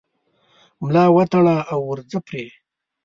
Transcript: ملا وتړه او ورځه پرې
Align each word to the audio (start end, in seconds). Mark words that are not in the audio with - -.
ملا 0.83 1.05
وتړه 1.15 1.55
او 1.73 1.79
ورځه 1.91 2.17
پرې 2.27 2.45